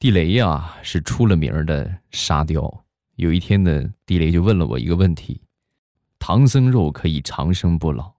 [0.00, 2.84] 地雷呀是出了名的沙雕。
[3.16, 5.42] 有一天呢，地雷就问了我一个问题：
[6.20, 8.14] 唐僧肉可以长生不老，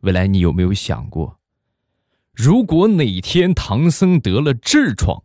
[0.00, 1.38] 未来你有没有想过，
[2.32, 5.22] 如果哪天唐僧得了痔疮，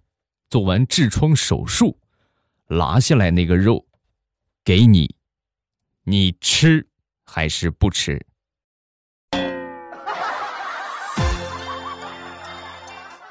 [0.49, 1.97] 做完痔疮手术，
[2.67, 3.87] 拿下来那个肉
[4.65, 5.15] 给你，
[6.03, 6.85] 你吃
[7.23, 8.25] 还是不吃？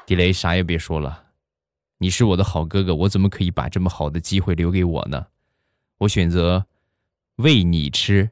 [0.07, 1.24] 地雷啥也别说了，
[2.05, 5.25] 你是我的好哥哥，我怎么可以把这么好的机会留给我呢？
[5.97, 6.67] 我选择
[7.37, 8.29] 喂你吃。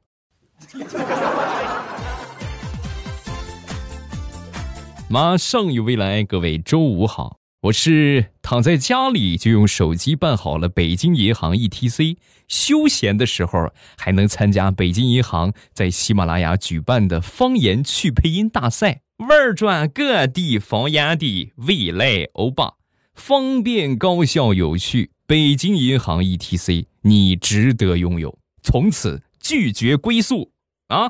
[5.10, 12.18] 马上有未来，各位周五好，我是躺在家里就用手机办好了北京银行 ETC，
[12.48, 19.02] 休闲的时候还能参加北京银行在喜马拉雅举办的方言去配音大赛。
[19.18, 22.74] 玩转各地方言的未来欧巴，
[23.14, 25.12] 方便高效有趣。
[25.26, 28.38] 北京银行 ETC，你值得拥有。
[28.62, 30.52] 从此拒绝归宿
[30.88, 31.10] 啊！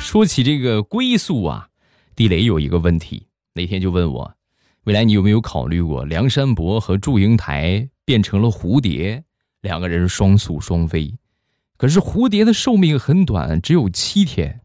[0.00, 1.68] 说起这个归宿啊，
[2.16, 4.34] 地雷有一个问题，那天就问我，
[4.84, 9.22] 未来你有没有考虑过梁山伯和祝英台变成了蝴蝶，
[9.60, 11.14] 两个人双宿双飞？
[11.76, 14.60] 可是蝴蝶的寿命很短，只有七天。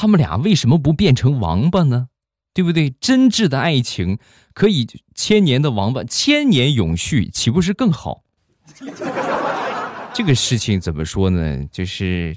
[0.00, 2.08] 他们俩为什么不变成王八呢？
[2.54, 2.90] 对不对？
[3.00, 4.20] 真挚的爱情
[4.54, 8.22] 可以千年的王八，千年永续，岂不是更好？
[10.14, 11.66] 这个事情怎么说呢？
[11.72, 12.36] 就是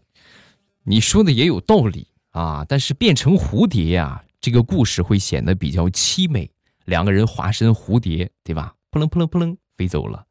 [0.85, 2.65] 你说的也有道理啊。
[2.67, 6.49] 但是变成蝴蝶呀，这个故事会显得比较凄美。
[6.85, 8.73] 两个人化身蝴蝶，对吧？
[8.89, 10.25] 扑棱扑棱扑棱飞走了。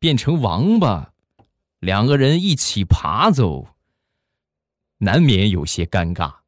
[0.00, 1.12] 变成王八。
[1.78, 3.68] 两个人一起爬走，
[4.98, 6.38] 难免有些尴尬，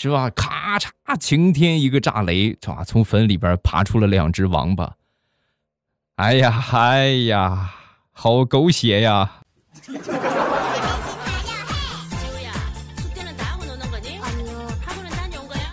[0.00, 0.30] 是吧？
[0.30, 4.94] 咔嚓，晴天一个炸雷，唰，从坟里边爬出了两只王八。
[6.14, 7.74] 哎呀，哎呀，
[8.12, 9.42] 好狗血呀！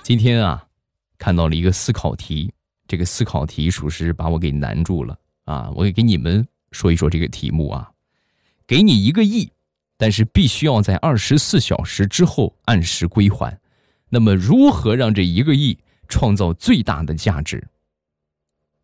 [0.01, 0.65] 今天啊，
[1.19, 2.51] 看到了一个思考题。
[2.87, 5.15] 这个思考题属实把我给难住了
[5.45, 5.69] 啊！
[5.75, 7.91] 我也给你们说一说这个题目啊，
[8.65, 9.51] 给你一个亿，
[9.97, 13.55] 但是必须要在二十四小时之后按时归还。
[14.09, 17.67] 那么如何让这一个亿创造最大的价值？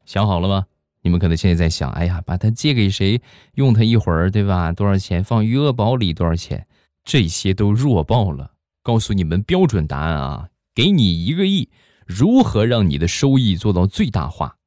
[0.05, 0.65] 想好了吗？
[1.03, 3.21] 你们可能现在在想，哎呀，把它借给谁，
[3.55, 4.71] 用它一会儿，对吧？
[4.71, 5.23] 多少钱？
[5.23, 6.67] 放余额宝里多少钱？
[7.03, 8.53] 这些都弱爆了。
[8.83, 11.69] 告诉你们标准答案啊，给你一个亿。
[12.05, 14.57] 如何让你的收益做到最大化？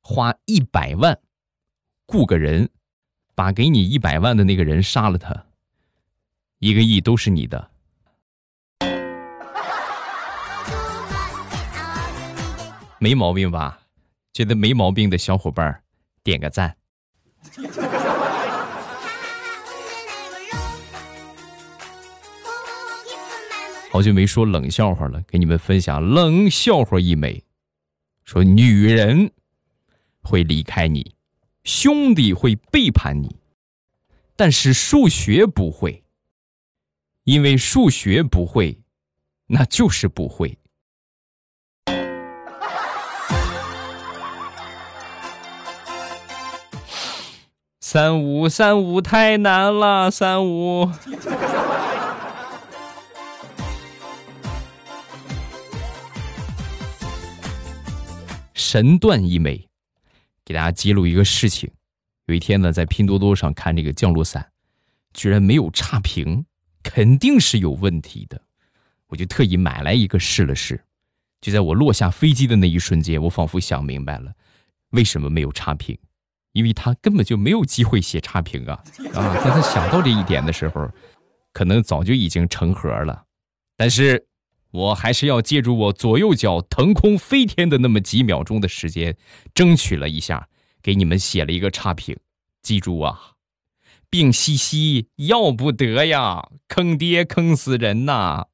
[0.00, 1.18] 花一百万
[2.06, 2.70] 雇个人，
[3.34, 5.46] 把给你一百万的那个人杀了他，
[6.58, 7.70] 一个亿都是你的。
[13.02, 13.80] 没毛病吧？
[14.34, 15.82] 觉得没毛病的小伙伴
[16.22, 16.76] 点个赞。
[23.90, 27.42] 好久没说冷笑话了，给你们分享冷笑话一枚。
[28.24, 29.32] 说女人
[30.22, 31.14] 会离开你，
[31.64, 33.34] 兄弟会背叛你，
[34.36, 36.04] 但是数学不会，
[37.24, 38.78] 因为数学不会，
[39.46, 40.59] 那就是不会。
[47.92, 50.88] 三五三五太难了，三五。
[58.54, 59.66] 神断一枚，
[60.44, 61.68] 给大家揭露一个事情。
[62.26, 64.52] 有一天呢，在拼多多上看这个降落伞，
[65.12, 66.46] 居然没有差评，
[66.84, 68.40] 肯定是有问题的。
[69.08, 70.80] 我就特意买来一个试了试。
[71.40, 74.32] 就在我落下飞机的那一瞬间，我仿佛想明白了，
[74.90, 75.98] 为什么没有差评？
[76.52, 78.82] 因为他根本就没有机会写差评啊！
[79.14, 79.36] 啊！
[79.44, 80.88] 当他想到这一点的时候，
[81.52, 83.24] 可能早就已经成盒了。
[83.76, 84.26] 但是。
[84.72, 89.16] 我还是要借助我左右脚腾空飞天的那么几秒钟的时间，
[89.52, 90.48] 争取了一下，
[90.80, 92.16] 给你们写了一个差评。
[92.62, 93.32] 记住啊，
[94.08, 98.46] 病兮兮要不得呀，坑爹坑死人呐！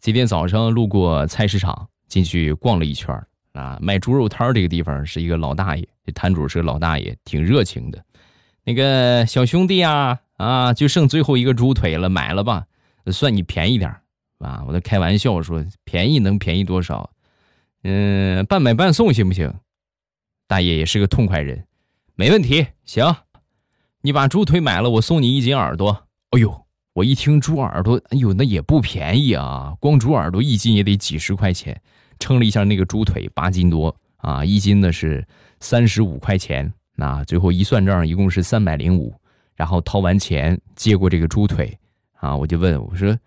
[0.00, 3.14] 今天早上路过菜市场，进去逛了一圈
[3.52, 8.02] 啊，卖猪肉摊这个地方是一个老大爷，这摊主是个老大爷，挺热情的。
[8.64, 12.64] 那个小兄弟啊，啊，就剩最后一个猪腿了，买了吧，
[13.12, 13.94] 算你便宜点
[14.38, 14.64] 啊！
[14.66, 17.10] 我在开玩笑说，便宜能便宜多少？
[17.82, 19.52] 嗯，半买半送行不行？
[20.46, 21.66] 大爷也是个痛快人，
[22.14, 23.04] 没问题，行。
[24.00, 26.06] 你把猪腿买了，我送你一斤耳朵。
[26.30, 31.80] 哎呦，我一听猪耳朵，哎呦，那也不便宜啊，光猪耳朵一斤也得几十块钱。
[32.18, 35.26] 称了一下那个猪腿，八斤多啊，一斤呢是
[35.60, 36.70] 三十五块钱。
[36.94, 39.14] 那最后一算账，一共是三百零五。
[39.54, 41.78] 然后掏完钱，接过这个猪腿，
[42.14, 43.18] 啊，我就问我说：“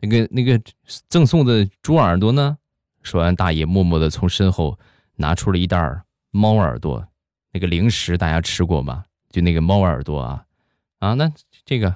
[0.00, 0.60] 那个那个
[1.08, 2.56] 赠送的猪耳朵呢？”
[3.02, 4.78] 说完，大爷默默的从身后
[5.14, 5.78] 拿出了一袋
[6.30, 7.06] 猫耳朵，
[7.52, 9.04] 那个零食大家吃过吗？
[9.30, 10.44] 就那个猫耳朵啊，
[10.98, 11.30] 啊，那
[11.64, 11.94] 这个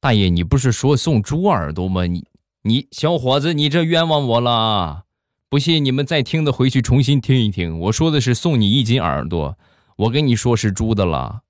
[0.00, 2.06] 大爷，你不是说送猪耳朵吗？
[2.06, 2.24] 你
[2.62, 5.04] 你小伙子，你这冤枉我了！
[5.50, 9.58] 不信你们再听的回去重新听一听，我说的是送你一斤耳朵，
[9.96, 11.42] 我跟你说是猪的了，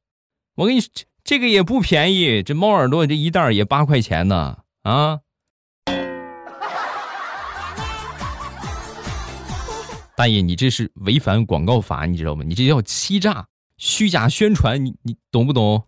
[0.57, 5.21] 我跟你这这个也不便宜，这猫耳朵这一袋也八块钱呢啊！
[10.17, 12.43] 大爷，你这是违反广告法，你知道吗？
[12.45, 15.85] 你这叫欺诈、虚假宣传，你你懂不懂？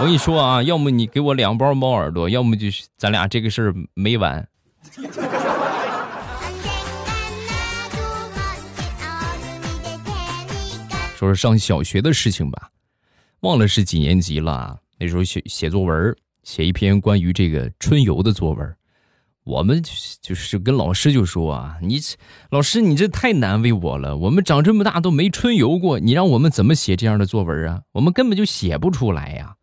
[0.00, 4.46] 我跟你说啊，要么你给我两包猫耳朵，要么就是咱俩这个事儿没完。
[11.16, 12.70] 说是上小学的事情吧，
[13.40, 14.78] 忘了是几年级了。
[15.00, 18.76] 那时候写写作文，写一篇关于这个春游的作文。
[19.42, 19.82] 我们
[20.22, 21.98] 就是跟老师就说啊，你
[22.52, 27.82] 老师你这太难为我了，我们长这么大都没春游过，你让我们怎么写这样的作文啊？
[27.90, 29.56] 我们根本就写不出来呀。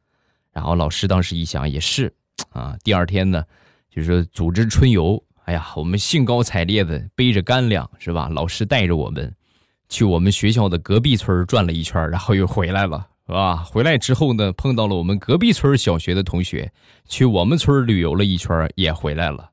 [0.56, 2.12] 然后老师当时一想也是
[2.50, 3.44] 啊，第二天呢，
[3.92, 5.22] 就是组织春游。
[5.44, 8.28] 哎呀，我们兴高采烈的背着干粮是吧？
[8.30, 9.32] 老师带着我们。
[9.88, 13.58] 去我们学校的隔壁村转了一圈，然后又回来了，是吧？
[13.58, 16.74] 回来之后呢，碰到了我们隔壁村小学的同学，
[17.08, 19.52] 去我们村旅游了一圈，也回来了。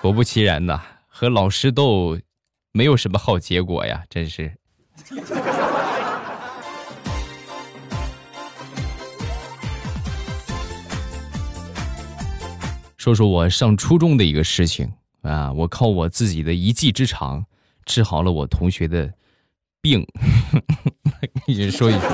[0.00, 2.18] 果不其然呐，和老师斗，
[2.72, 4.56] 没有什么好结果呀，真是。
[13.06, 14.92] 说说我上初中的一个事情。
[15.22, 15.52] 啊！
[15.52, 17.44] 我靠我自己的一技之长
[17.84, 19.12] 治好了我同学的
[19.80, 20.04] 病。
[21.46, 22.08] 跟你说一说，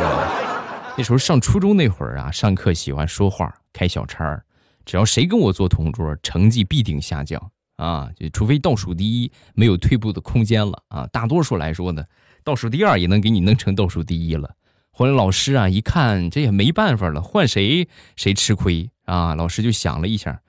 [0.96, 4.44] 那时候上初中那会儿啊，上课喜欢说话，开小差儿
[4.84, 8.10] 只要谁跟我做同桌，成绩必定下降啊！
[8.14, 11.06] 就除非倒数第一，没有退步的空间了啊。
[11.06, 12.04] 大多数来说呢，
[12.44, 14.54] 倒数第二也能给你弄成倒数第一了。
[14.90, 19.34] 后来老师啊一看，这也没办法了，换谁谁吃亏啊！
[19.34, 20.40] 老师就想了一下，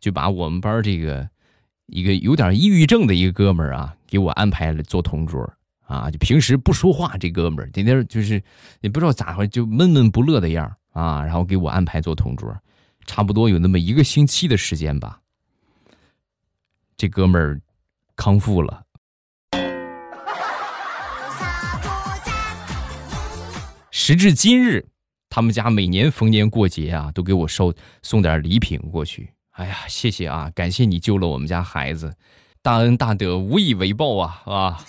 [0.00, 1.28] 就把我们班这个。
[1.90, 5.50] 一个有点抑郁症的一个哥们儿啊，给我安排了做同桌
[5.86, 8.42] 啊，就平时不说话，这哥们儿天天就是
[8.82, 12.54] 也不知道咋回，就闷闷不乐的样啊，然后给我安排做同桌，
[13.06, 15.18] 差不多有那么一个星期的时间吧，
[16.94, 17.58] 这哥们儿
[18.14, 18.84] 康复了。
[23.90, 24.86] 时至今日，
[25.30, 27.72] 他们家每年逢年过节啊，都给我收
[28.02, 29.30] 送点礼品过去。
[29.58, 30.48] 哎呀，谢谢啊！
[30.54, 32.14] 感谢你救了我们家孩子，
[32.62, 34.40] 大恩大德，无以为报啊！
[34.46, 34.84] 啊。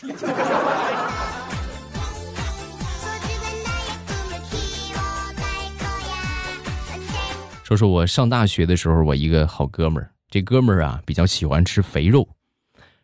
[7.63, 12.29] 说说我上大学的时候，我一个好哥们儿，这哥们儿啊比较喜欢吃肥肉，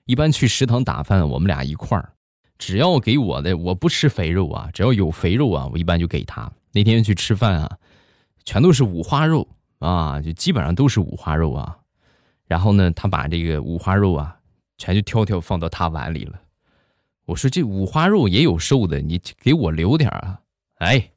[0.05, 2.13] 一般去食堂打饭，我们俩一块儿，
[2.59, 6.51] 只要给我的，我不吃肥肉啊，只要有肥肉啊，我一般就给他。
[6.73, 7.77] 那天去吃饭啊，
[8.43, 9.47] 全都是五花肉。
[9.79, 11.77] 啊，就基本上都是五花肉啊，
[12.45, 14.37] 然后呢，他把这个五花肉啊，
[14.77, 16.39] 全就挑挑放到他碗里了。
[17.25, 20.41] 我说这五花肉也有瘦的，你给我留点啊。
[20.75, 21.11] 哎，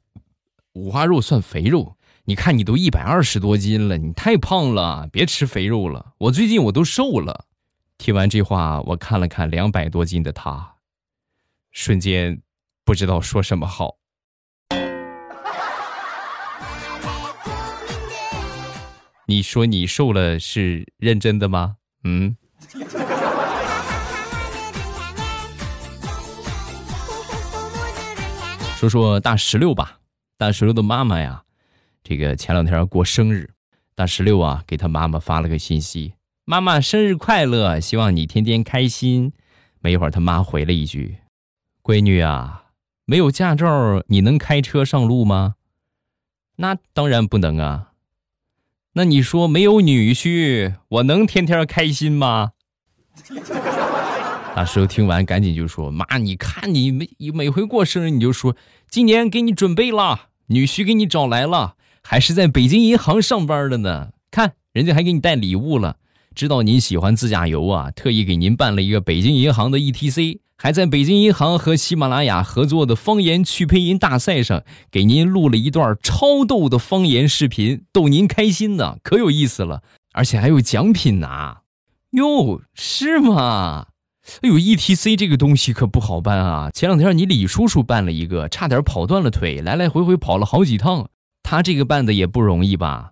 [0.73, 6.13] 五花肉算肥肉，你看你都一百二十多斤了，你太胖了，别吃肥肉了。
[6.17, 7.45] 我最近我都瘦了。
[7.99, 10.77] 听完这话，我看了看两百多斤的他，
[11.71, 12.41] 瞬间
[12.83, 13.98] 不知道说什么好。
[19.29, 21.75] 你说你瘦了是认真的吗？
[22.03, 22.35] 嗯。
[28.75, 29.99] 说说大石榴吧，
[30.35, 31.43] 大石榴的妈妈呀，
[32.01, 33.51] 这个前两天过生日，
[33.93, 39.33] 大石榴啊给他妈妈发了个信息：“妈妈生日快乐，希望你天天开心。”
[39.79, 41.19] 没一会儿，他妈回了一句
[41.83, 42.63] ：“闺女啊，
[43.05, 45.53] 没有驾照你能开车上路吗？”
[46.57, 47.88] 那当然不能啊。
[48.99, 52.51] 那你说没有女婿，我能天天开心吗？
[54.53, 58.57] 大叔听完赶紧就说：“妈，你看你每每回过生日你就说
[58.89, 64.09] 今年给你准备了女婿，给你找来了，还是在北京银行上班的呢。
[64.31, 65.95] 看人家还给你带礼物了，
[66.35, 81.61] 知道您喜欢自驾游啊，特意给您办了一个北京银行的 ETC，还在北京银行和喜马拉雅合作的方言去配音大赛上给您录了一段超逗的方言视频，逗您开心呢，可有意思了，而且还有奖品拿。
[82.11, 83.85] 哟，是吗？
[84.41, 86.69] 哎呦，ETC 这个东西可不好办啊！
[86.71, 91.07] 前两天你李叔叔办了一个，差点跑断了腿，来来回回跑了好几趟。
[91.41, 93.11] 他这个办的也不容易吧？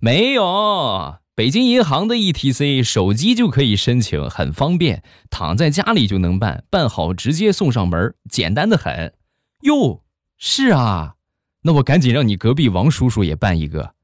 [0.00, 9.14] 没有，北京银行的 ETC 手机就可以申请，很方便，躺在家里就能办，办好直接送上门，简单的很。
[9.62, 10.02] 哟，
[10.36, 11.14] 是啊，
[11.62, 13.94] 那我赶紧让你隔壁王叔叔也办一个。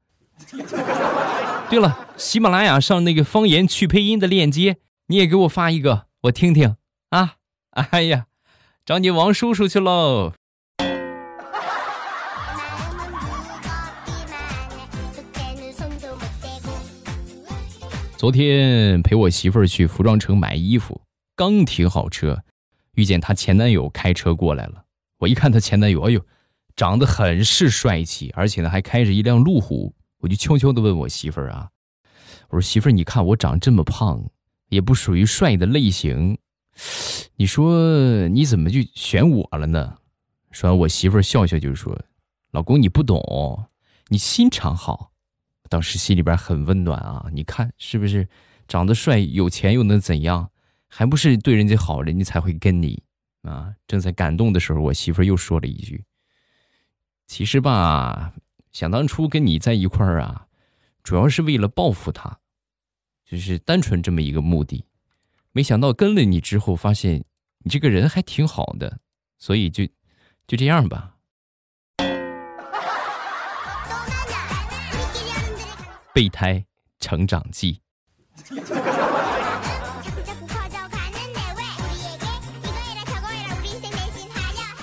[1.69, 6.75] 对了，喜马拉雅上那个方言去配音的链接，你也给我发一个，我听听
[7.09, 7.35] 啊！
[7.71, 8.25] 哎呀，
[8.85, 10.33] 找你王叔叔去喽。
[18.27, 20.99] 昨天陪我媳妇儿去服装城买衣服，
[21.33, 22.43] 刚停好车，
[22.95, 24.83] 遇见她前男友开车过来了。
[25.19, 26.21] 我一看她前男友，哎呦，
[26.75, 29.95] 长得很是帅气，而且呢还开着一辆路虎。
[30.19, 31.69] 我就悄悄地问我媳妇儿啊，
[32.49, 34.21] 我说媳妇儿，你看我长这么胖，
[34.67, 36.37] 也不属于帅的类型，
[37.37, 39.99] 你说你怎么就选我了呢？
[40.51, 41.97] 说完，我媳妇儿笑笑就说
[42.51, 43.69] ：“老公你不懂，
[44.09, 45.13] 你心肠好。”
[45.69, 47.27] 当时心里边很温暖啊！
[47.31, 48.27] 你看是不是，
[48.67, 50.49] 长得帅、有钱又能怎样？
[50.87, 53.03] 还不是对人家好，人家才会跟你
[53.41, 53.73] 啊！
[53.87, 56.03] 正在感动的时候，我媳妇又说了一句
[57.27, 58.33] ：“其实吧，
[58.71, 60.47] 想当初跟你在一块儿啊，
[61.03, 62.39] 主要是为了报复他，
[63.25, 64.85] 就是单纯这么一个目的。
[65.51, 67.25] 没想到跟了你之后，发现
[67.59, 68.99] 你这个人还挺好的，
[69.37, 69.85] 所以就
[70.47, 71.15] 就这样吧。”
[76.17, 76.65] 备胎
[76.99, 77.79] 成长记。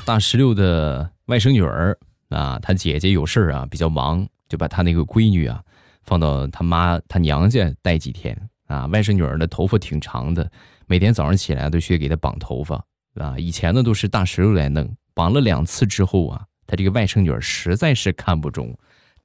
[0.06, 1.98] 大石榴的外甥女儿
[2.28, 5.60] 啊，她姐姐有事儿啊，比较忙，就把她那个闺女啊
[6.04, 8.86] 放到她妈她娘家待几天啊。
[8.86, 10.48] 外甥女儿的头发挺长的，
[10.86, 12.76] 每天早上起来都需要给她绑头发
[13.16, 13.36] 啊。
[13.36, 18.72] 以前呢都是大石榴来弄，绑了两次之后啊，她这个外甥女儿实在是看不中。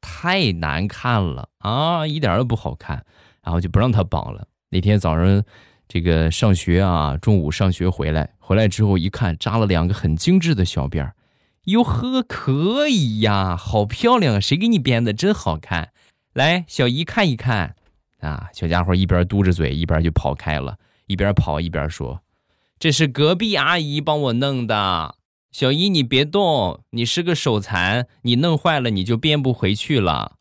[0.02, 3.06] 太难看了啊，一点都不好看，
[3.44, 4.48] 然后就不让他绑了。
[4.70, 5.44] 那天早上，
[5.88, 11.16] 这个上学啊，中午上学回来，回来之后一看，扎了两个很精致的小辫儿，
[11.66, 14.40] 哟呵，可以呀，好漂亮啊！
[14.40, 15.14] 谁给你编的？
[15.14, 15.92] 真好看。
[16.34, 17.76] 来，小姨看一看
[18.20, 18.50] 啊。
[18.54, 20.78] 小家伙一边嘟着嘴，一边就跑开了，
[21.08, 22.22] 一边跑一边说
[22.80, 25.16] ：“这是隔壁阿姨帮我弄的。”
[25.52, 30.34] 小姨，你别动，你是个手残，你弄坏了你就变不回去了。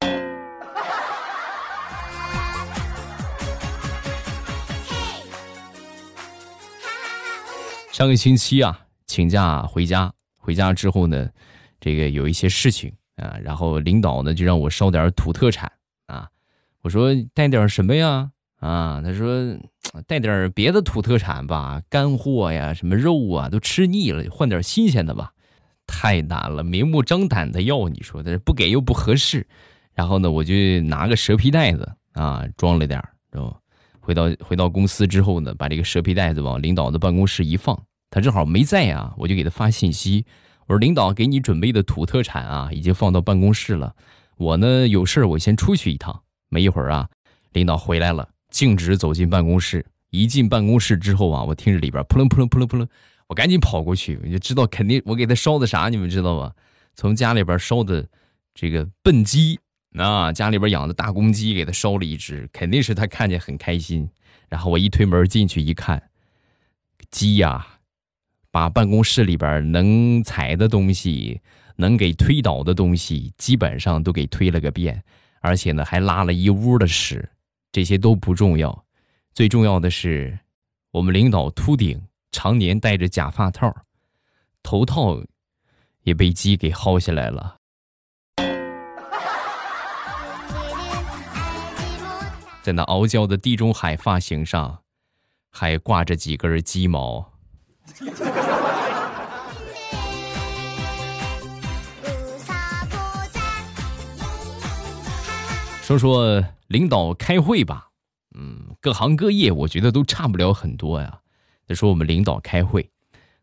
[7.92, 11.28] 上个星期啊，请假回家，回家之后呢，
[11.78, 15.70] 这个有一些事情啊，然后领导呢就让我烧点土特产
[16.06, 16.30] 啊，
[16.80, 18.30] 我说带点什么呀？
[18.60, 19.58] 啊，他说
[20.06, 25.32] 带点别的土特产吧，干货呀，什么肉啊，都吃腻了，换点新鲜的吧。
[25.86, 29.44] 太难了，明目张胆的要你说，但是不给又不合适。
[29.92, 33.02] 然后呢，我就拿个蛇皮袋子啊，装了点
[33.32, 33.56] 知道吧？
[33.98, 37.76] 回到回到公司之后呢，把这个蛇皮袋子往领导的办公室一放，
[38.10, 40.24] 他正好没在啊，我就给他发信息，
[40.66, 43.94] 我说领导给你准备的土特产啊，已经放到办公室了。
[44.36, 46.22] 我呢有事我先出去一趟。
[46.48, 47.08] 没一会儿啊，
[47.52, 48.28] 领导回来了。
[48.50, 52.88] 径直走进办公室，一进办公室之后啊，我听着里边扑棱扑棱扑棱扑棱，
[53.28, 56.52] 我赶紧跑过去，我就知道肯定我给他烧的啥，你们知道吗？
[56.94, 58.06] 从家里边烧的
[58.54, 59.58] 这个笨鸡
[59.96, 64.08] 啊，家里边养的大公鸡，给他烧了一只，肯定是他看见很开心。
[64.48, 66.10] 然后我一推门进去一看，
[67.10, 67.66] 鸡呀，
[68.50, 71.40] 把办公室里边能踩的东西、
[71.76, 75.02] 能给推倒的东西，基本上都给推了个遍，
[75.40, 77.28] 而且呢，还拉了一屋的屎。
[77.72, 78.84] 这些都不重要，
[79.32, 80.40] 最重要的是，
[80.90, 83.72] 我们领导秃顶，常年戴着假发套，
[84.62, 85.22] 头套
[86.02, 87.56] 也被鸡给薅下来了。
[92.60, 94.82] 在那傲娇的地中海发型上，
[95.50, 97.32] 还挂着几根鸡毛。
[105.82, 106.44] 说说。
[106.70, 107.88] 领导开会吧，
[108.38, 111.18] 嗯，各行各业我觉得都差不了很多呀。
[111.66, 112.88] 再说我们领导开会，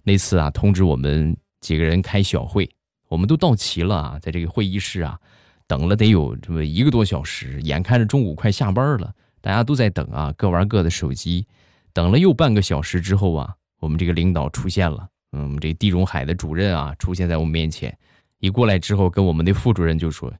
[0.01, 2.69] 那次啊通知我们几个人开小会，
[3.09, 5.19] 我们都到齐了啊，在这个会议室啊
[5.67, 11.45] 等了得有这么一个多小时，眼看着中午快下班了，大家都在等啊，各玩各的手机。
[11.91, 15.05] 等了又半个小时之后啊，我们这个领导出现了。
[15.33, 17.93] 嗯，我们这地中海的主任啊，出现在我们面前。
[18.39, 20.33] 一过来之后，跟我们的副主任就说：“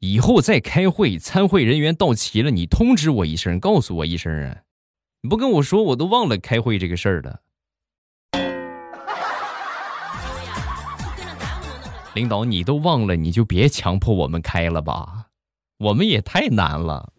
[0.00, 4.56] 以后再开会，参会人员到齐了，你通知我一声，告诉我一声啊！
[5.22, 7.40] 你不跟我说，我都忘了开会这个事儿了。”
[12.14, 15.26] 领导，你都忘了，你就别强迫我们开了吧，
[15.78, 17.12] 我们也太难了。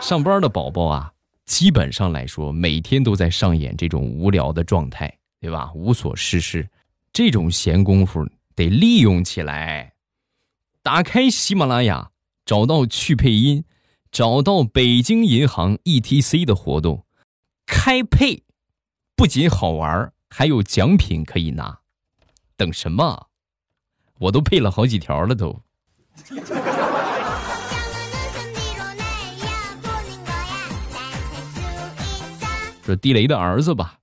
[0.00, 1.12] 上班的宝宝啊，
[1.44, 5.70] 基本上来说，每天都在上演这种无聊的状态，对吧？
[5.74, 6.66] 无所事事，
[7.12, 8.24] 这种闲工夫
[8.54, 9.92] 得利用起来。
[10.82, 12.10] 打开喜马拉雅，
[12.46, 13.64] 找到去配音，
[14.10, 17.04] 找到北京银行 ETC 的活动，
[17.66, 18.44] 开配，
[19.14, 21.80] 不仅好玩，还有奖品可以拿。
[22.56, 23.28] 等什么？
[24.18, 25.62] 我都配了好几条了都。
[32.82, 33.98] 说地雷的儿子吧，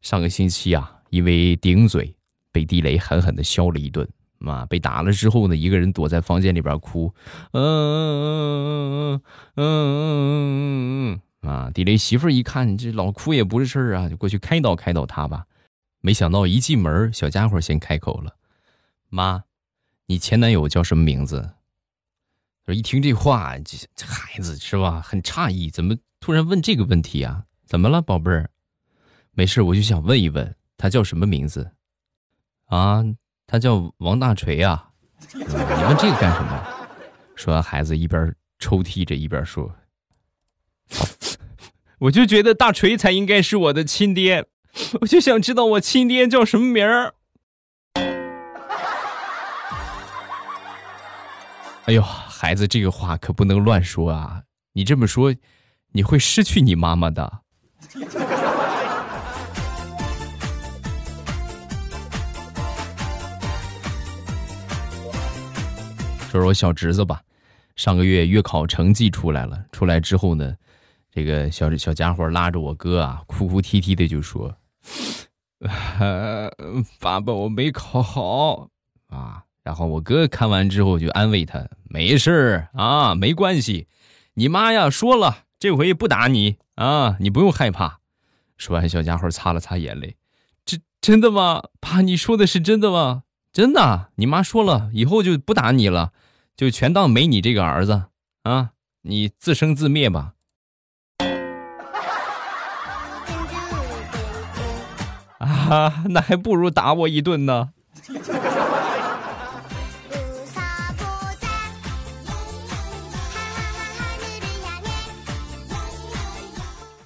[0.00, 2.14] 上个星期啊，因为顶嘴
[2.52, 4.08] 被地雷狠狠的削了一顿。
[4.40, 7.14] 妈，被打了之后呢，一个人躲在房间里边哭。
[7.52, 9.22] 嗯嗯嗯嗯
[9.54, 11.70] 嗯嗯嗯嗯嗯啊！
[11.72, 15.46] 地雷媳妇一看这老哭也不是事儿啊，就过去开导开导他吧。
[16.00, 18.34] 没想到一进门，小家伙先开口了
[19.10, 19.44] ：“妈，
[20.06, 21.50] 你前男友叫什么名字？”
[22.64, 25.02] 说一听这话，这这孩子是吧？
[25.02, 27.44] 很诧异，怎么突然问这个问题啊？
[27.66, 28.50] 怎么了，宝贝儿？
[29.32, 31.72] 没事，我就想问一问，他叫什么名字？
[32.66, 33.04] 啊，
[33.50, 34.90] 他叫王大锤啊！
[35.34, 36.66] 你问这个干什么？
[37.34, 39.74] 说完，孩子一边抽泣着一边说
[41.98, 44.46] ：“我就觉得大锤才应该是我的亲爹。”
[45.02, 47.14] 我就想知道我亲爹叫什么名儿。
[51.86, 54.44] 哎呦，孩子，这个话可不能乱说啊！
[54.74, 55.34] 你这么说，
[55.90, 57.40] 你会失去你妈妈的。
[66.30, 67.20] 说说我小侄子吧，
[67.74, 70.54] 上个月月考成绩出来了，出来之后呢，
[71.10, 74.56] 这个小小家伙拉着我哥啊，哭哭啼啼的就说。
[77.00, 78.68] 爸爸，我没考好
[79.08, 79.42] 啊。
[79.64, 83.88] 然后我哥看完之后就安慰他：“没事啊，没关系。
[84.34, 87.98] 你妈呀说了，这回不打你啊，你不用害怕。”
[88.56, 90.14] 说完，小家伙擦了擦眼泪
[90.64, 91.64] ：“真真的吗？
[91.80, 93.24] 爸，你说的是真的吗？
[93.52, 94.10] 真的？
[94.14, 96.12] 你妈说了，以后就不打你了，
[96.60, 98.02] 就全当没你这个儿子
[98.42, 100.34] 啊，你自生自灭吧。”
[105.40, 107.70] 啊，那还不如打我一顿呢。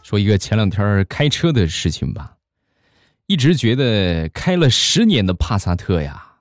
[0.03, 2.39] 说一个前两天开车的事情吧，
[3.29, 6.39] 一直觉得开了十年的帕萨特呀，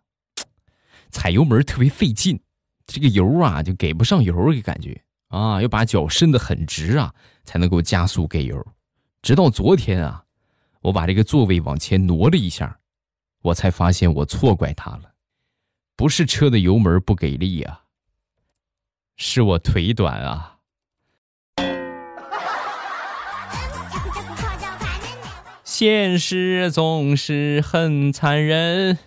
[1.14, 2.42] 踩油门特别费劲，
[2.86, 8.66] 这个油啊就给不上油的感觉啊，要把脚伸得很直啊，才能够加速给油。
[9.22, 10.22] 直到昨天啊。
[10.84, 12.78] 我把这个座位往前挪了一下，
[13.42, 15.14] 我才发现我错怪他了，
[15.96, 17.84] 不是车的油门不给力啊，
[19.16, 20.58] 是我腿短啊。
[25.64, 28.98] 现实总是很残忍。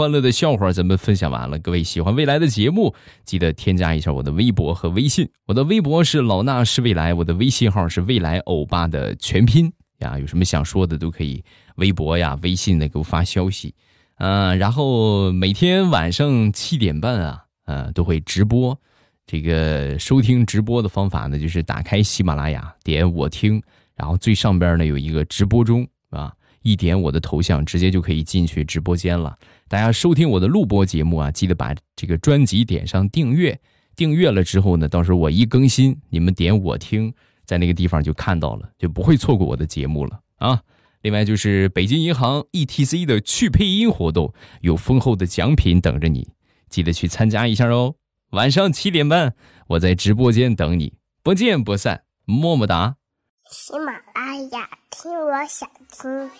[0.00, 5.28] 欢乐的笑话咱们分享完了，各位喜欢未来的节目，记得添加一下我的微博和微信。
[5.46, 10.18] 我的微博是老衲是未来，我的微信号是未来欧巴的全拼呀。
[10.18, 11.44] 有什么想说的都可以
[11.76, 13.74] 微博呀、微信的给我发消息。
[14.16, 18.74] 嗯，然后每天晚上七点半啊，呃，都会直播。
[19.26, 23.62] 这个收听直播的方法呢，就是打开喜马拉雅，点我听，
[23.94, 25.86] 然后最上边呢有一个直播中，
[26.62, 29.38] 一点我的头像，直接就可以进去直播间了。
[29.68, 33.58] 大家收听我的录播节目啊，记得把这个专辑点上订阅。
[33.96, 37.12] 订阅了之后呢，到时候我一更新，你们点我听，
[37.44, 40.62] 在那个地方就看到了，就不会错过我的节目了啊。
[41.02, 46.28] 另外就是北京银行 ETC 的去配音活动，有丰厚的奖品等着你，
[46.68, 47.94] 记得去参加一下哦。
[48.30, 49.34] 晚上七点半，
[49.68, 52.99] 我在直播间等你，不见不散，么么哒。
[53.50, 56.30] 喜马拉雅听，我想听。